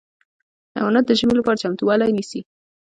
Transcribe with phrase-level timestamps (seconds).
[0.75, 2.41] حیوانات د ژمي لپاره چمتووالی نیسي.